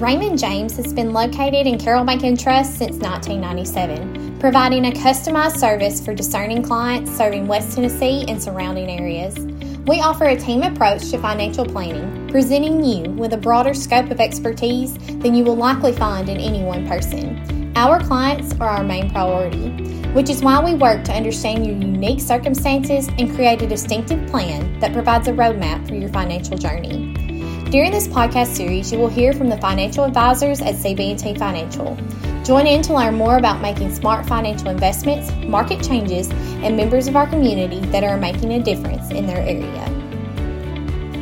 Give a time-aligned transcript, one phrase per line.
[0.00, 5.58] Raymond James has been located in Carroll Bank and Trust since 1997, providing a customized
[5.58, 9.38] service for discerning clients serving West Tennessee and surrounding areas.
[9.86, 14.20] We offer a team approach to financial planning, presenting you with a broader scope of
[14.20, 17.70] expertise than you will likely find in any one person.
[17.76, 19.68] Our clients are our main priority,
[20.14, 24.80] which is why we work to understand your unique circumstances and create a distinctive plan
[24.80, 27.29] that provides a roadmap for your financial journey.
[27.70, 31.96] During this podcast series, you will hear from the financial advisors at CB&T Financial.
[32.42, 36.28] Join in to learn more about making smart financial investments, market changes,
[36.64, 39.86] and members of our community that are making a difference in their area.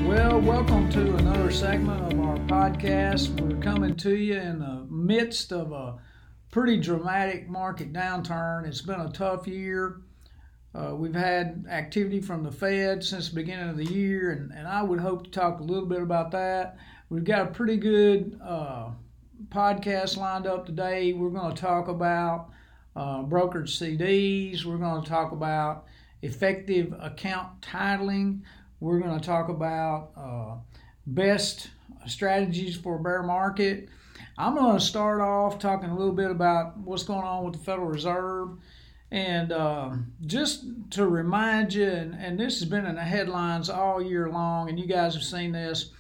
[0.09, 3.39] Well, welcome to another segment of our podcast.
[3.39, 5.99] We're coming to you in the midst of a
[6.51, 8.67] pretty dramatic market downturn.
[8.67, 10.01] It's been a tough year.
[10.75, 14.69] Uh, we've had activity from the Fed since the beginning of the year, and, and
[14.69, 16.77] I would hope to talk a little bit about that.
[17.09, 18.91] We've got a pretty good uh,
[19.49, 21.15] podcast lined up today.
[21.15, 22.51] We're going to talk about
[22.95, 25.87] uh, brokered CDs, we're going to talk about
[26.21, 28.41] effective account titling,
[28.81, 30.57] we're going to talk about uh,
[31.07, 31.71] best
[32.07, 33.89] strategies for bear market.
[34.37, 37.61] I'm going to start off talking a little bit about what's going on with the
[37.61, 38.51] Federal Reserve.
[39.11, 39.91] And uh,
[40.27, 44.69] just to remind you, and, and this has been in the headlines all year long,
[44.69, 45.93] and you guys have seen this,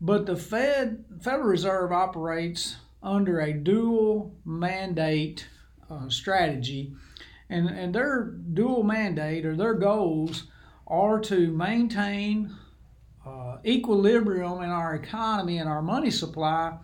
[0.00, 5.46] but the Fed, Federal Reserve operates under a dual mandate
[5.88, 6.92] uh, strategy,
[7.48, 10.44] and, and their dual mandate or their goals
[10.88, 12.54] are to maintain
[13.24, 16.76] uh, equilibrium in our economy and our money supply,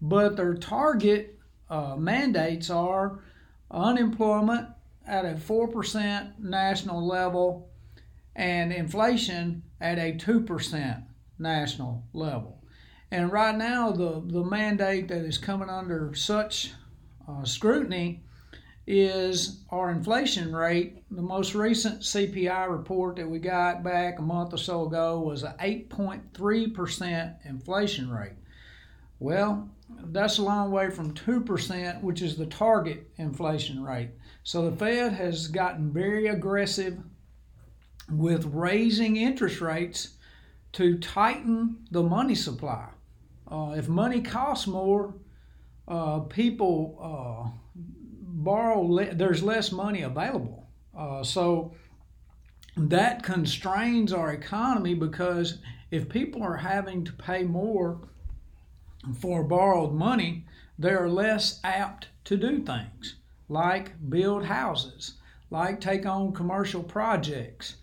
[0.00, 3.20] but their target uh, mandates are
[3.70, 4.66] unemployment
[5.06, 7.68] at a 4% national level
[8.36, 11.02] and inflation at a 2%
[11.38, 12.62] national level.
[13.10, 16.72] And right now, the, the mandate that is coming under such
[17.28, 18.22] uh, scrutiny
[18.86, 21.02] is our inflation rate.
[21.10, 25.42] The most recent CPI report that we got back a month or so ago was
[25.42, 28.32] an 8.3% inflation rate.
[29.20, 29.68] Well,
[30.06, 34.10] that's a long way from 2%, which is the target inflation rate.
[34.42, 36.98] So the Fed has gotten very aggressive
[38.10, 40.16] with raising interest rates
[40.72, 42.88] to tighten the money supply.
[43.46, 45.14] Uh, if money costs more,
[45.86, 50.66] uh, people uh, borrow, le- there's less money available.
[50.96, 51.74] Uh, so
[52.76, 55.58] that constrains our economy because
[55.90, 58.08] if people are having to pay more
[59.18, 60.44] for borrowed money,
[60.78, 63.16] they are less apt to do things
[63.50, 65.14] like build houses,
[65.50, 67.76] like take on commercial projects,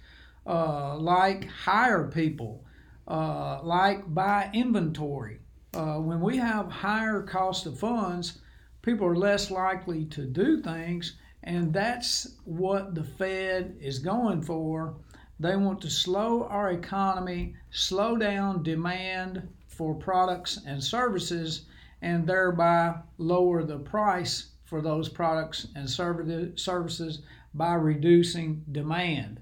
[0.48, 2.64] uh, like hire people,
[3.08, 5.40] uh, like buy inventory.
[5.74, 8.40] Uh, when we have higher cost of funds,
[8.82, 14.96] people are less likely to do things, and that's what the Fed is going for.
[15.40, 21.66] They want to slow our economy, slow down demand for products and services,
[22.02, 27.20] and thereby lower the price for those products and services
[27.54, 29.40] by reducing demand.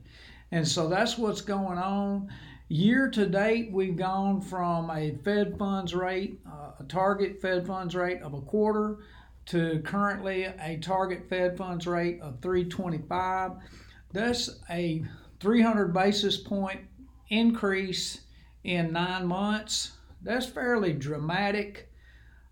[0.52, 2.30] And so that's what's going on.
[2.68, 7.96] Year to date, we've gone from a Fed funds rate, uh, a target Fed funds
[7.96, 9.00] rate of a quarter,
[9.48, 13.52] to currently a target Fed funds rate of 325.
[14.12, 15.06] That's a
[15.40, 16.82] 300 basis point
[17.30, 18.22] increase
[18.64, 19.92] in nine months.
[20.26, 21.88] That's fairly dramatic.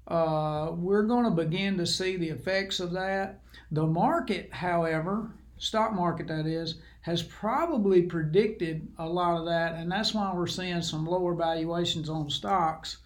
[0.08, 3.42] Uh, we're going to begin to see the effects of that.
[3.72, 9.92] The market, however, stock market that is, has probably predicted a lot of that, and
[9.92, 12.98] that's why we're seeing some lower valuations on stocks.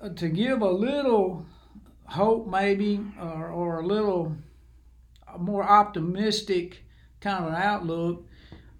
[0.00, 1.44] Uh, to give a little
[2.06, 4.34] hope, maybe, or, or a little
[5.38, 6.82] more optimistic
[7.20, 8.26] kind of an outlook,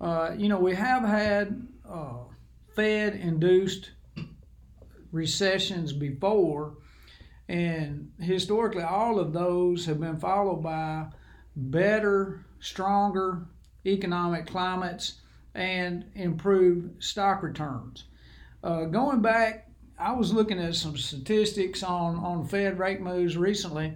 [0.00, 2.14] uh, you know, we have had uh,
[2.74, 3.90] Fed induced
[5.14, 6.74] recessions before
[7.48, 11.06] and historically, all of those have been followed by
[11.54, 13.46] better, stronger
[13.84, 15.20] economic climates
[15.54, 18.04] and improved stock returns.
[18.62, 19.68] Uh, going back,
[19.98, 23.94] I was looking at some statistics on, on Fed rate moves recently,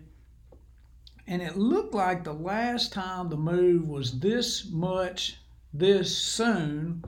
[1.26, 5.38] and it looked like the last time the move was this much
[5.73, 7.03] this soon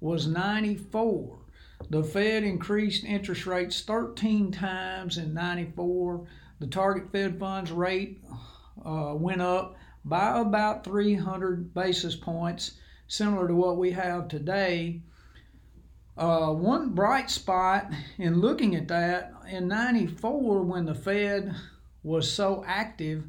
[0.00, 1.38] was 94.
[1.90, 6.26] The Fed increased interest rates 13 times in 94.
[6.60, 8.22] The target Fed funds rate
[8.84, 12.72] uh, went up by about 300 basis points,
[13.06, 15.02] similar to what we have today.
[16.16, 21.54] uh, one bright spot in looking at that in 94 when the Fed
[22.02, 23.24] was so active,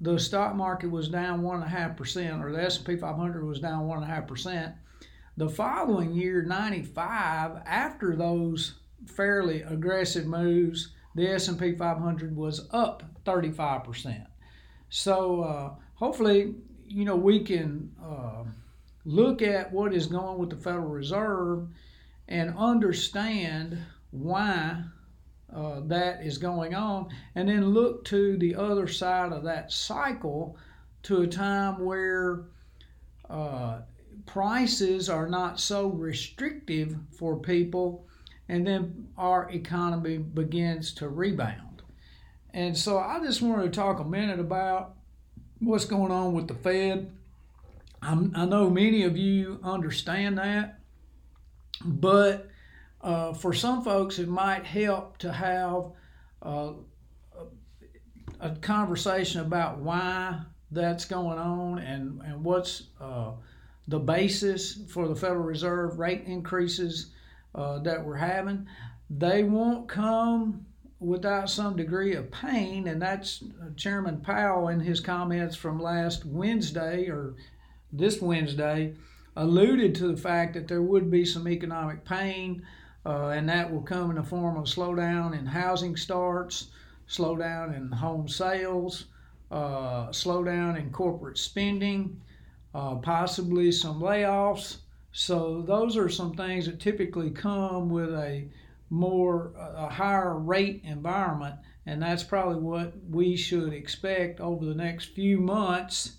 [0.00, 4.74] the stock market was down 1.5%, or the S&P 500 was down 1.5%.
[5.36, 8.74] The following year, 95, after those
[9.06, 14.26] fairly aggressive moves, the S&P 500 was up 35%.
[14.88, 16.54] So uh, hopefully,
[16.86, 18.44] you know, we can uh,
[19.04, 21.68] look at what is going with the Federal Reserve
[22.28, 23.78] and understand
[24.10, 24.82] why
[25.54, 30.56] uh, that is going on, and then look to the other side of that cycle
[31.02, 32.44] to a time where
[33.28, 33.80] uh,
[34.26, 38.06] prices are not so restrictive for people,
[38.48, 41.82] and then our economy begins to rebound.
[42.52, 44.94] And so I just wanted to talk a minute about
[45.60, 47.10] what's going on with the Fed.
[48.02, 50.80] I'm, i know many of you understand that,
[51.84, 52.48] but
[53.02, 55.92] uh, for some folks, it might help to have
[56.42, 56.72] uh,
[58.40, 60.40] a conversation about why
[60.70, 63.32] that's going on and, and what's uh,
[63.90, 67.10] the basis for the Federal Reserve rate increases
[67.56, 68.66] uh, that we're having.
[69.10, 70.64] They won't come
[71.00, 76.24] without some degree of pain, and that's uh, Chairman Powell in his comments from last
[76.24, 77.34] Wednesday or
[77.92, 78.94] this Wednesday
[79.34, 82.62] alluded to the fact that there would be some economic pain
[83.04, 86.68] uh, and that will come in the form of slowdown in housing starts,
[87.08, 89.06] slowdown in home sales,
[89.50, 92.20] uh, slowdown in corporate spending,
[92.74, 94.78] uh, possibly some layoffs.
[95.12, 98.48] So those are some things that typically come with a
[98.90, 101.56] more a higher rate environment,
[101.86, 106.16] and that's probably what we should expect over the next few months.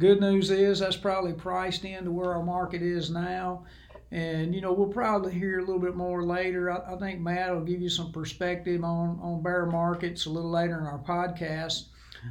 [0.00, 3.64] Good news is that's probably priced into where our market is now.
[4.10, 6.70] And you know we'll probably hear a little bit more later.
[6.70, 10.50] I, I, think Matt will give you some perspective on on bear markets a little
[10.50, 11.86] later in our podcast.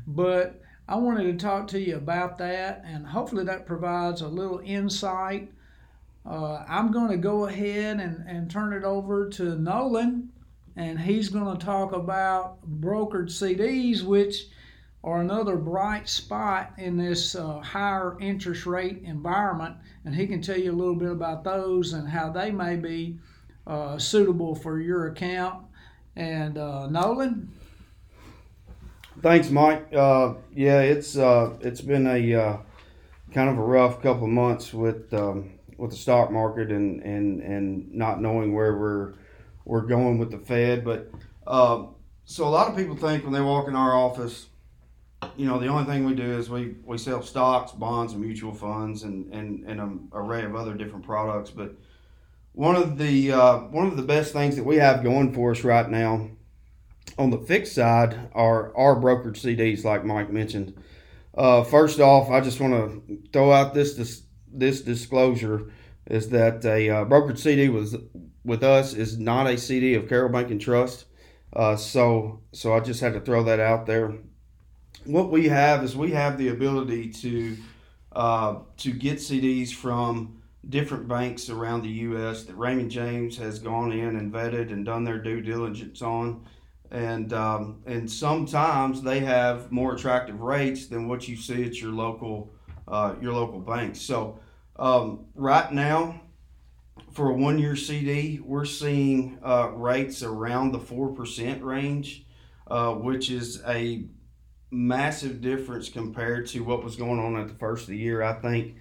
[0.08, 4.60] But I wanted to talk to you about that, and hopefully that provides a little
[4.60, 5.52] insight.
[6.26, 10.30] Uh, I'm going to go ahead and, and turn it over to Nolan,
[10.76, 14.48] and he's going to talk about brokered CDs, which
[15.06, 19.76] are another bright spot in this uh, higher interest rate environment.
[20.06, 23.18] And he can tell you a little bit about those and how they may be
[23.68, 25.66] uh, suitable for your account.
[26.16, 27.52] And uh, Nolan?
[29.22, 29.94] Thanks, Mike.
[29.94, 32.58] Uh, yeah, it's uh, it's been a uh,
[33.34, 37.42] kind of a rough couple of months with um, with the stock market and, and,
[37.42, 39.14] and not knowing where we're
[39.66, 40.84] we're going with the Fed.
[40.84, 41.12] But
[42.26, 44.48] so a lot of people think when they walk in our office
[45.38, 48.54] you know, the only thing we do is we, we sell stocks, bonds, and mutual
[48.54, 51.50] funds, and, and, and an array of other different products.
[51.50, 51.76] But
[52.54, 55.64] one of the uh, one of the best things that we have going for us
[55.64, 56.30] right now
[57.18, 60.82] on the fixed side are our brokered CDs, like Mike mentioned.
[61.36, 64.24] Uh, first off, I just want to throw out this, this
[64.56, 65.72] this disclosure
[66.06, 67.96] is that a uh, brokered CD was
[68.46, 71.06] with us is not a CD of Carroll Bank and Trust.
[71.54, 74.14] Uh, so so I just had to throw that out there
[75.06, 77.58] what we have is we have the ability to
[78.14, 82.44] uh, to get CDs from different banks around the U.S.
[82.44, 86.46] that Raymond James has gone in and vetted and done their due diligence on,
[86.94, 91.92] and um, and sometimes they have more attractive rates than what you see at your
[91.92, 92.54] local
[92.88, 94.00] uh, your local banks.
[94.00, 94.40] So
[94.78, 96.22] um, right now,
[97.12, 102.26] for a one year CD, we're seeing uh, rates around the four percent range,
[102.68, 104.06] uh, which is a
[104.70, 108.22] massive difference compared to what was going on at the first of the year.
[108.22, 108.76] I think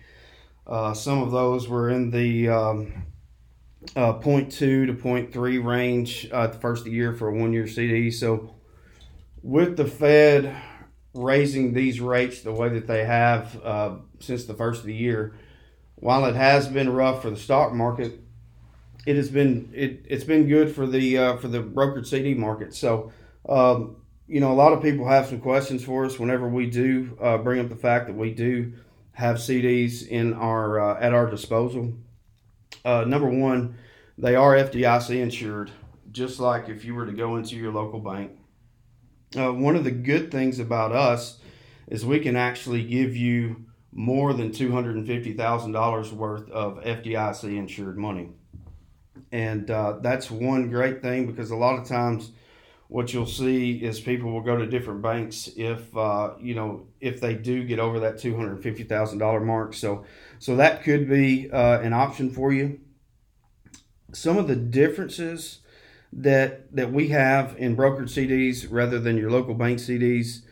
[0.67, 3.07] uh, some of those were in the um,
[3.97, 7.67] uh, 0.2 to 0.3 range uh, the first of the year for a one year
[7.67, 8.11] CD.
[8.11, 8.55] So,
[9.43, 10.55] with the Fed
[11.15, 15.35] raising these rates the way that they have uh, since the first of the year,
[15.97, 18.21] while it has been rough for the stock market,
[19.07, 22.75] it has been it, it's been good for the uh, for the brokered CD market.
[22.75, 23.13] So
[23.49, 23.97] um,
[24.29, 27.39] you know, a lot of people have some questions for us whenever we do uh,
[27.39, 28.73] bring up the fact that we do
[29.13, 31.95] have CDs in our uh, at our disposal.
[32.85, 33.77] Uh, number one,
[34.19, 35.71] they are FDIC insured,
[36.11, 38.33] just like if you were to go into your local bank.
[39.37, 41.39] Uh, one of the good things about us
[41.89, 46.51] is we can actually give you more than two hundred and fifty thousand dollars worth
[46.51, 48.31] of FDIC insured money,
[49.31, 52.33] and uh, that's one great thing because a lot of times
[52.93, 57.21] what you'll see is people will go to different banks if uh, you know if
[57.21, 59.75] they do get over that two hundred fifty thousand dollar mark.
[59.75, 60.05] So
[60.39, 62.81] so that could be uh, an option for you.
[64.13, 65.61] some of the differences
[66.13, 70.43] that that we have in brokered CDs rather than your local bank CDs.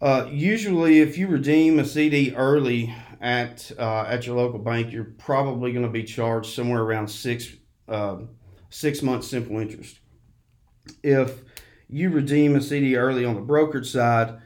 [0.00, 5.04] Uh, usually, if you redeem a CD early at uh, at your local bank, you're
[5.18, 7.54] probably going to be charged somewhere around six
[7.88, 8.18] uh,
[8.70, 10.00] six months simple interest.
[11.02, 11.42] If
[11.92, 14.40] you redeem a CD early on the brokerage side,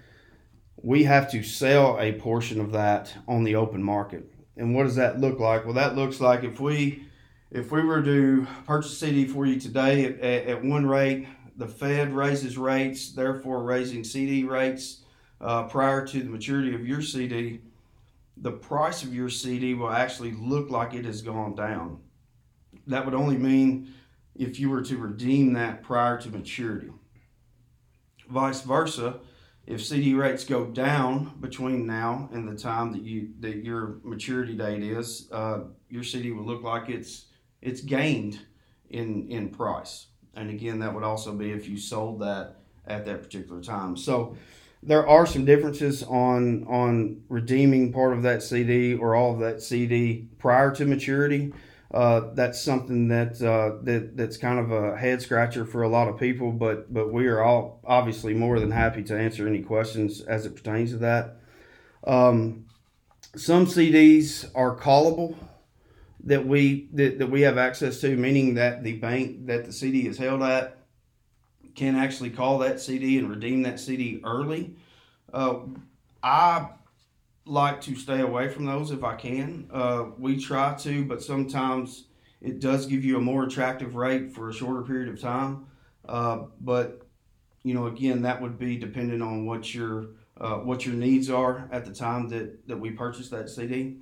[0.83, 4.31] we have to sell a portion of that on the open market.
[4.57, 5.65] And what does that look like?
[5.65, 7.05] Well, that looks like if we
[7.53, 12.13] if we were to purchase CD for you today at, at, one rate, the Fed
[12.13, 15.03] raises rates, therefore raising CD rates
[15.41, 17.61] uh, prior to the maturity of your CD,
[18.37, 22.01] the price of your CD will actually look like it has gone down.
[22.89, 23.95] That would only mean
[24.35, 26.91] if you were to redeem that prior to maturity.
[28.29, 29.21] Vice versa,
[29.67, 34.55] if CD rates go down between now and the time that you that your maturity
[34.55, 37.27] date is, uh, your CD will look like it's
[37.61, 38.41] it's gained
[38.91, 40.07] in in price.
[40.35, 42.57] And again, that would also be if you sold that
[42.87, 43.97] at that particular time.
[43.97, 44.37] So
[44.83, 49.63] there are some differences on on redeeming part of that CD or all of that
[49.63, 51.53] CD prior to maturity.
[51.93, 56.09] Uh, that's something that uh, that that's kind of a head scratcher for a lot
[56.09, 56.51] of people.
[56.51, 60.57] But but we are all obviously more than happy to answer any questions as it
[60.57, 61.37] pertains to that.
[62.05, 62.67] Um,
[63.37, 65.37] some CDs are callable
[66.25, 70.09] that we that, that we have access to, meaning that the bank that the CD
[70.09, 70.79] is held at
[71.77, 74.75] can actually call that CD and redeem that CD early.
[75.33, 75.59] Uh,
[76.23, 76.69] I
[77.47, 79.69] like to stay away from those if I can.
[79.73, 82.07] Uh, we try to, but sometimes
[82.41, 85.67] it does give you a more attractive rate for a shorter period of time.
[86.09, 87.07] Uh, but
[87.63, 90.09] you know, again, that would be dependent on what your
[90.41, 93.97] uh, what your needs are at the time that, that we purchase that CD.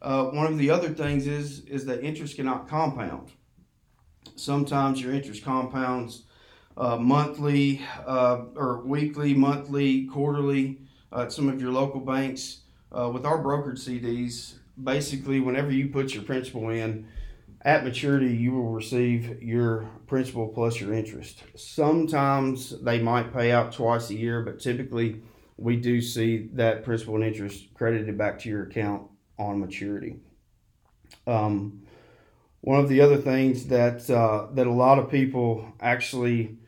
[0.00, 3.30] Uh, one of the other things is is that interest cannot compound.
[4.36, 6.24] Sometimes your interest compounds
[6.76, 10.80] uh, monthly uh, or weekly, monthly, quarterly
[11.12, 12.62] at some of your local banks.
[12.96, 17.08] Uh, with our brokered CDs, basically, whenever you put your principal in,
[17.62, 21.42] at maturity, you will receive your principal plus your interest.
[21.56, 25.22] Sometimes they might pay out twice a year, but typically
[25.56, 29.08] we do see that principal and interest credited back to your account
[29.38, 30.16] on maturity.
[31.26, 31.82] Um,
[32.60, 36.58] one of the other things that uh, that a lot of people actually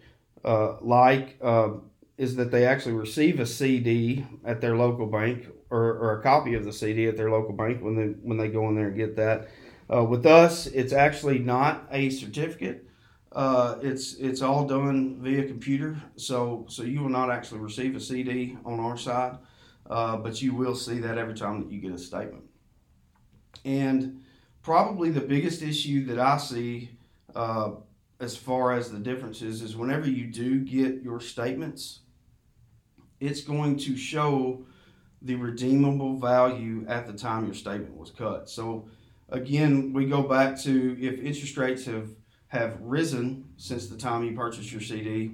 [0.45, 1.71] uh, like uh,
[2.17, 6.55] is that they actually receive a CD at their local bank or, or, a copy
[6.55, 8.97] of the CD at their local bank when they when they go in there and
[8.97, 9.49] get that.
[9.93, 12.89] Uh, with us, it's actually not a certificate.
[13.33, 18.01] Uh, it's it's all done via computer, so so you will not actually receive a
[18.01, 19.37] CD on our side,
[19.91, 22.45] uh, but you will see that every time that you get a statement.
[23.65, 24.23] And
[24.63, 26.91] probably the biggest issue that I see
[27.35, 27.73] uh,
[28.21, 32.01] as far as the differences is whenever you do get your statements,
[33.21, 34.65] it's going to show
[35.27, 38.49] the redeemable value at the time your statement was cut.
[38.49, 38.89] So
[39.29, 42.09] again, we go back to if interest rates have
[42.49, 45.33] have risen since the time you purchased your CD,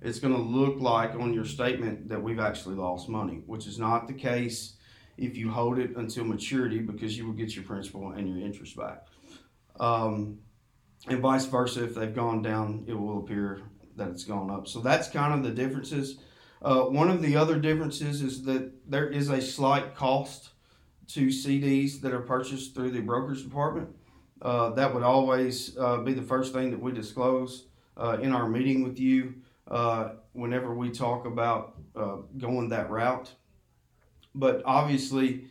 [0.00, 3.78] it's going to look like on your statement that we've actually lost money, which is
[3.78, 4.76] not the case
[5.18, 8.76] if you hold it until maturity because you will get your principal and your interest
[8.76, 9.06] back.
[9.78, 10.38] Um,
[11.06, 13.60] and vice versa, if they've gone down, it will appear
[13.96, 14.66] that it's gone up.
[14.66, 16.16] So that's kind of the differences.
[16.64, 20.48] Uh, one of the other differences is that there is a slight cost
[21.06, 23.94] to CDs that are purchased through the brokerage department.
[24.40, 27.66] Uh, that would always uh, be the first thing that we disclose
[27.98, 29.34] uh, in our meeting with you
[29.68, 33.30] uh, whenever we talk about uh, going that route.
[34.34, 35.44] But obviously,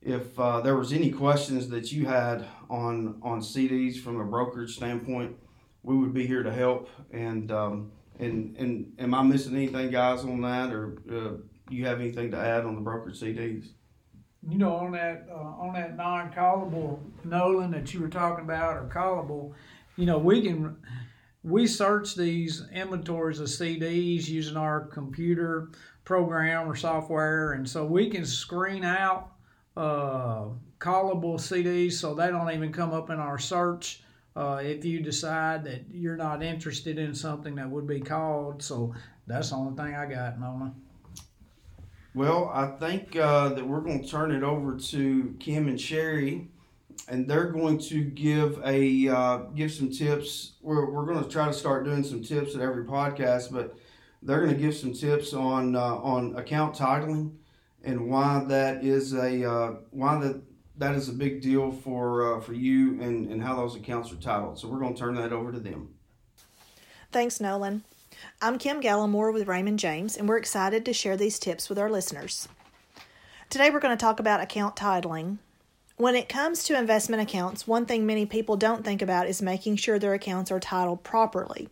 [0.00, 5.36] if there was any questions that you had on on CDs from a brokerage standpoint,
[5.82, 6.88] we would be here to help.
[7.12, 12.00] And um, and and am I missing anything, guys, on that, or uh, you have
[12.00, 13.68] anything to add on the brokerage CDs?
[14.48, 18.88] You know, on that uh, on that non-callable Nolan that you were talking about, or
[18.92, 19.52] callable,
[19.96, 20.76] you know, we can
[21.42, 25.70] we search these inventories of CDs using our computer
[26.04, 29.32] program or software, and so we can screen out
[29.76, 30.44] uh,
[30.78, 34.02] callable CDs so they don't even come up in our search.
[34.40, 38.94] Uh, if you decide that you're not interested in something that would be called, so
[39.26, 40.74] that's the only thing I got, Nolan.
[42.14, 46.48] Well, I think uh, that we're going to turn it over to Kim and Sherry,
[47.06, 50.52] and they're going to give a uh, give some tips.
[50.62, 53.76] We're, we're going to try to start doing some tips at every podcast, but
[54.22, 57.32] they're going to give some tips on uh, on account titling
[57.84, 60.42] and why that is a uh, why that
[60.80, 64.16] that is a big deal for uh, for you and, and how those accounts are
[64.16, 64.58] titled.
[64.58, 65.90] So we're going to turn that over to them.
[67.12, 67.84] Thanks, Nolan.
[68.40, 71.90] I'm Kim Gallimore with Raymond James, and we're excited to share these tips with our
[71.90, 72.48] listeners.
[73.50, 75.38] Today, we're going to talk about account titling.
[75.96, 79.76] When it comes to investment accounts, one thing many people don't think about is making
[79.76, 81.68] sure their accounts are titled properly.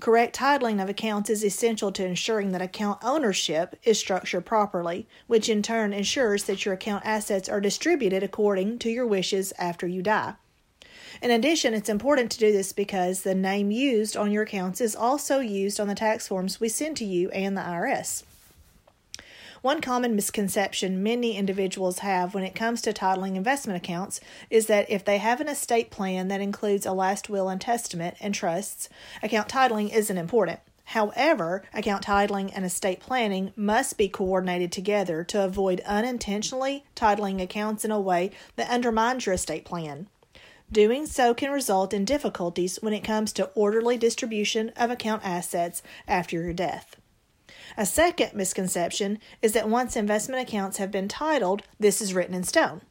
[0.00, 5.50] Correct titling of accounts is essential to ensuring that account ownership is structured properly, which
[5.50, 10.00] in turn ensures that your account assets are distributed according to your wishes after you
[10.00, 10.36] die.
[11.20, 14.96] In addition, it's important to do this because the name used on your accounts is
[14.96, 18.22] also used on the tax forms we send to you and the IRS.
[19.62, 24.88] One common misconception many individuals have when it comes to titling investment accounts is that
[24.88, 28.88] if they have an estate plan that includes a last will and testament and trusts,
[29.22, 30.60] account titling isn't important.
[30.84, 37.84] However, account titling and estate planning must be coordinated together to avoid unintentionally titling accounts
[37.84, 40.08] in a way that undermines your estate plan.
[40.72, 45.82] Doing so can result in difficulties when it comes to orderly distribution of account assets
[46.08, 46.96] after your death.
[47.76, 52.44] A second misconception is that once investment accounts have been titled, this is written in
[52.44, 52.82] stone.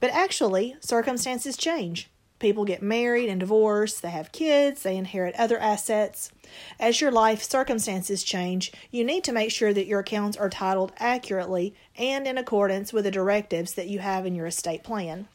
[0.00, 2.10] But actually, circumstances change.
[2.38, 6.30] People get married and divorce, they have kids, they inherit other assets.
[6.78, 10.92] As your life circumstances change, you need to make sure that your accounts are titled
[10.98, 15.28] accurately and in accordance with the directives that you have in your estate plan.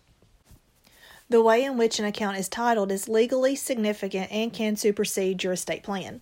[1.31, 5.53] The way in which an account is titled is legally significant and can supersede your
[5.53, 6.19] estate plan.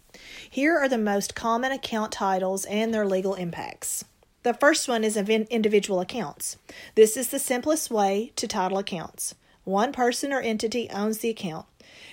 [0.48, 4.06] Here are the most common account titles and their legal impacts.
[4.44, 6.58] The first one is individual accounts.
[6.94, 9.34] This is the simplest way to title accounts.
[9.64, 11.66] One person or entity owns the account.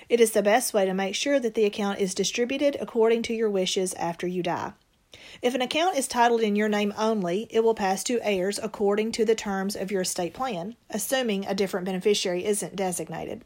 [0.08, 3.34] It is the best way to make sure that the account is distributed according to
[3.34, 4.72] your wishes after you die.
[5.42, 9.12] If an account is titled in your name only, it will pass to heirs according
[9.12, 13.44] to the terms of your estate plan, assuming a different beneficiary isn't designated.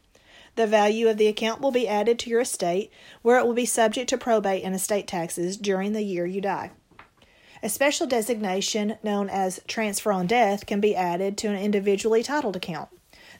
[0.55, 2.91] The value of the account will be added to your estate,
[3.21, 6.71] where it will be subject to probate and estate taxes during the year you die.
[7.63, 12.55] A special designation known as transfer on death can be added to an individually titled
[12.55, 12.89] account.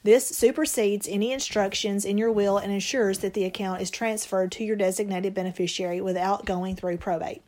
[0.03, 4.63] This supersedes any instructions in your will and ensures that the account is transferred to
[4.63, 7.41] your designated beneficiary without going through probate.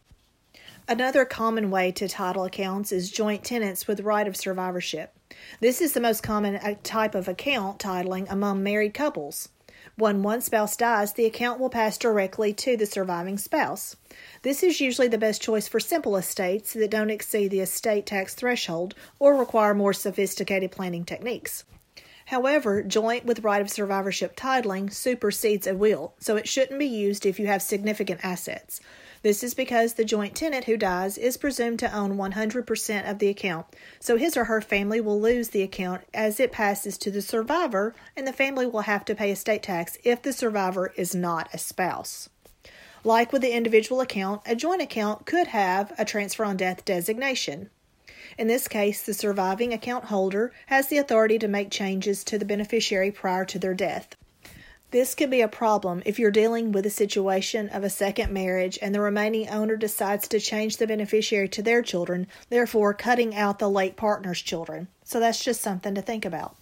[0.85, 5.15] Another common way to title accounts is joint tenants with right of survivorship.
[5.61, 9.47] This is the most common uh, type of account titling among married couples.
[9.95, 13.95] When one spouse dies, the account will pass directly to the surviving spouse.
[14.41, 18.35] This is usually the best choice for simple estates that don't exceed the estate tax
[18.35, 21.63] threshold or require more sophisticated planning techniques.
[22.25, 27.25] However, joint with right of survivorship titling supersedes a will, so it shouldn't be used
[27.25, 28.81] if you have significant assets.
[29.23, 33.29] This is because the joint tenant who dies is presumed to own 100% of the
[33.29, 33.65] account,
[34.01, 37.95] so his or her family will lose the account as it passes to the survivor,
[38.17, 41.57] and the family will have to pay estate tax if the survivor is not a
[41.57, 42.27] spouse.
[43.05, 47.69] Like with the individual account, a joint account could have a transfer on death designation.
[48.37, 52.45] In this case, the surviving account holder has the authority to make changes to the
[52.45, 54.17] beneficiary prior to their death.
[54.93, 58.77] This could be a problem if you're dealing with a situation of a second marriage
[58.79, 63.57] and the remaining owner decides to change the beneficiary to their children, therefore cutting out
[63.57, 64.87] the late partner's children.
[65.03, 66.55] So that's just something to think about.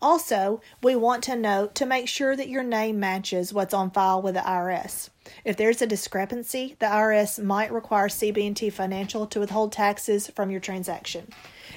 [0.00, 4.22] Also, we want to note to make sure that your name matches what's on file
[4.22, 5.10] with the IRS.
[5.44, 10.60] If there's a discrepancy, the IRS might require CB&T Financial to withhold taxes from your
[10.60, 11.32] transaction.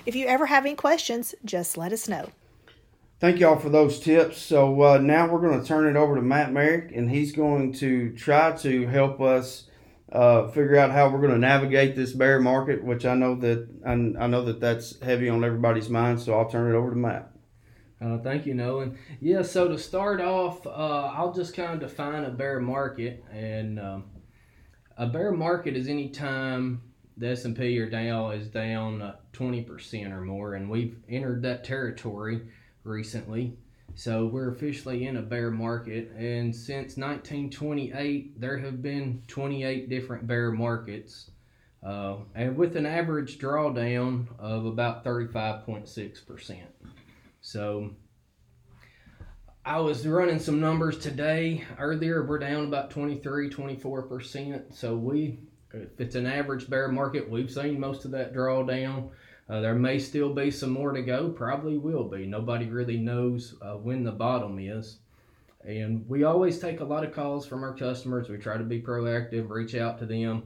[0.06, 2.30] If you ever have any questions, just let us know.
[3.20, 4.42] Thank y'all for those tips.
[4.42, 7.74] So uh, now we're going to turn it over to Matt Merrick, and he's going
[7.74, 9.68] to try to help us
[10.10, 13.68] uh, figure out how we're going to navigate this bear market, which I know that
[13.86, 16.22] I, I know that that's heavy on everybody's mind.
[16.22, 17.30] So I'll turn it over to Matt.
[18.02, 18.98] Uh, thank you, Nolan.
[19.20, 20.70] Yeah, so to start off, uh,
[21.14, 24.06] I'll just kind of define a bear market, and um,
[24.96, 26.82] a bear market is any time
[27.18, 32.44] the S&P or Dow is down uh, 20% or more, and we've entered that territory
[32.84, 33.58] recently.
[33.96, 40.28] So we're officially in a bear market, and since 1928, there have been 28 different
[40.28, 41.32] bear markets,
[41.84, 46.58] uh, and with an average drawdown of about 35.6%.
[47.42, 47.92] So
[49.66, 51.64] I was running some numbers today.
[51.78, 54.74] Earlier, we're down about 23, 24%.
[54.74, 55.40] So we,
[55.74, 59.10] if it's an average bear market, we've seen most of that drawdown.
[59.50, 62.28] Uh, there may still be some more to go, probably will be.
[62.28, 64.98] Nobody really knows uh, when the bottom is.
[65.66, 68.30] And we always take a lot of calls from our customers.
[68.30, 70.44] We try to be proactive, reach out to them.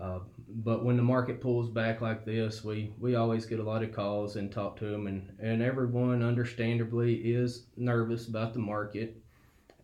[0.00, 3.82] Uh, but when the market pulls back like this, we, we always get a lot
[3.82, 9.16] of calls and talk to them, and, and everyone understandably is nervous about the market.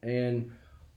[0.02, 0.50] And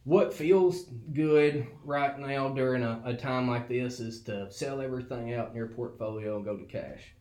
[0.06, 5.34] what feels good right now during a, a time like this is to sell everything
[5.34, 7.14] out in your portfolio and go to cash.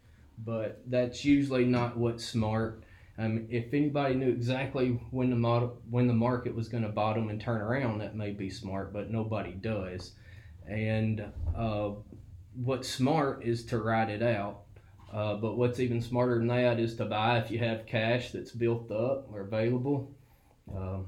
[0.44, 2.84] But that's usually not what's smart.
[3.18, 7.28] Um, if anybody knew exactly when the model, when the market was going to bottom
[7.30, 10.12] and turn around, that may be smart, but nobody does.
[10.68, 11.24] And
[11.56, 11.90] uh,
[12.54, 14.60] what's smart is to ride it out.
[15.12, 18.52] Uh, but what's even smarter than that is to buy if you have cash that's
[18.52, 20.12] built up or available
[20.76, 20.98] uh,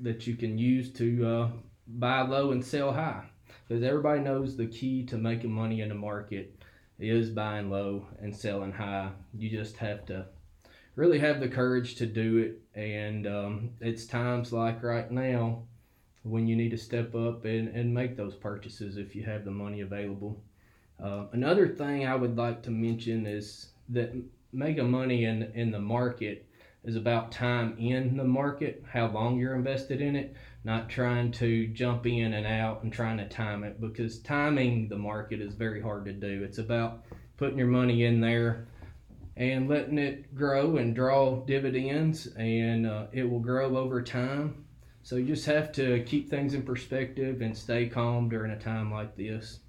[0.00, 1.48] that you can use to uh,
[1.86, 3.24] buy low and sell high.
[3.68, 6.55] Because everybody knows the key to making money in the market
[6.98, 9.10] is buying low and selling high.
[9.36, 10.26] You just have to
[10.94, 12.60] really have the courage to do it.
[12.78, 15.62] And um, it's times like right now
[16.22, 19.50] when you need to step up and, and make those purchases if you have the
[19.50, 20.42] money available.
[21.02, 24.12] Uh, another thing I would like to mention is that
[24.52, 26.46] making money in, in the market
[26.86, 31.66] is about time in the market, how long you're invested in it, not trying to
[31.68, 35.82] jump in and out and trying to time it because timing the market is very
[35.82, 36.44] hard to do.
[36.44, 37.04] It's about
[37.36, 38.68] putting your money in there
[39.36, 44.64] and letting it grow and draw dividends, and uh, it will grow over time.
[45.02, 48.90] So you just have to keep things in perspective and stay calm during a time
[48.90, 49.60] like this.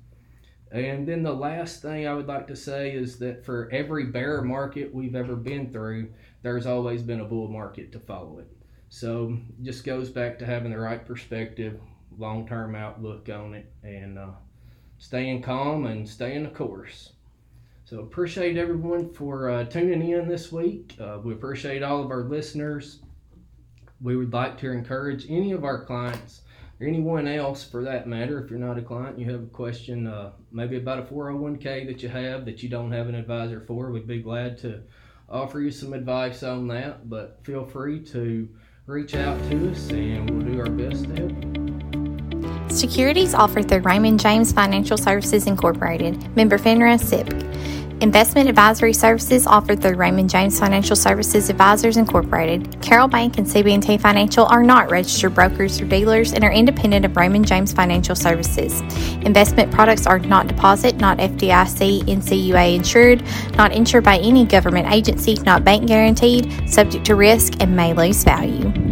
[0.72, 4.42] And then the last thing I would like to say is that for every bear
[4.42, 6.10] market we've ever been through,
[6.48, 8.48] there's always been a bull market to follow it.
[8.88, 11.78] So just goes back to having the right perspective,
[12.18, 14.30] long term outlook on it, and uh,
[14.98, 17.12] staying calm and staying the course.
[17.84, 20.96] So appreciate everyone for uh, tuning in this week.
[21.02, 23.00] Uh, we appreciate all of our listeners.
[24.00, 26.44] We would like to encourage any of our clients
[26.80, 30.08] or anyone else for that matter, if you're not a client, you have a question,
[30.08, 33.92] uh, maybe about a 401k that you have that you don't have an advisor for,
[33.92, 34.82] we'd be glad to
[35.30, 37.10] offer you some advice on that.
[37.10, 38.50] But feel free to
[38.86, 41.68] reach out to us and we'll do our best to help you.
[42.70, 47.87] Securities offered through Raymond James Financial Services Incorporated, member FINRA SIPC.
[48.00, 52.80] Investment advisory services offered through Raymond James Financial Services Advisors Incorporated.
[52.80, 57.18] Carroll Bank and CB&T Financial are not registered brokers or dealers and are independent of
[57.18, 58.82] Raymond James Financial Services.
[59.26, 63.24] Investment products are not deposit, not FDIC, NCUA insured,
[63.56, 68.24] not insured by any government agency, not bank guaranteed, subject to risk, and may lose
[68.24, 68.87] value.